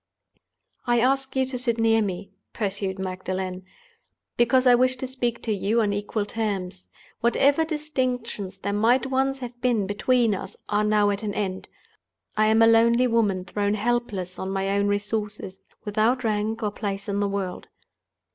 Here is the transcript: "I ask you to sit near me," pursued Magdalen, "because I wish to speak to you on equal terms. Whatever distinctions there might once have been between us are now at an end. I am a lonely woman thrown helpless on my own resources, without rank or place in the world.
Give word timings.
"I 0.87 0.99
ask 0.99 1.35
you 1.35 1.45
to 1.45 1.59
sit 1.59 1.77
near 1.77 2.01
me," 2.01 2.31
pursued 2.53 2.97
Magdalen, 2.97 3.65
"because 4.35 4.65
I 4.65 4.73
wish 4.73 4.95
to 4.95 5.05
speak 5.05 5.43
to 5.43 5.51
you 5.53 5.79
on 5.79 5.93
equal 5.93 6.25
terms. 6.25 6.89
Whatever 7.19 7.63
distinctions 7.63 8.57
there 8.57 8.73
might 8.73 9.05
once 9.05 9.37
have 9.37 9.61
been 9.61 9.85
between 9.85 10.33
us 10.33 10.57
are 10.69 10.83
now 10.83 11.11
at 11.11 11.21
an 11.21 11.35
end. 11.35 11.69
I 12.35 12.47
am 12.47 12.63
a 12.63 12.67
lonely 12.67 13.05
woman 13.05 13.45
thrown 13.45 13.75
helpless 13.75 14.39
on 14.39 14.49
my 14.49 14.69
own 14.71 14.87
resources, 14.87 15.61
without 15.85 16.23
rank 16.23 16.63
or 16.63 16.71
place 16.71 17.07
in 17.07 17.19
the 17.19 17.29
world. 17.29 17.67